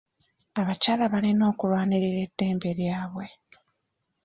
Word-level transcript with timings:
Abakyala 0.59 1.03
balina 1.13 1.43
okulwanirira 1.51 2.19
eddembe 2.27 2.69
lyabwe. 2.79 3.25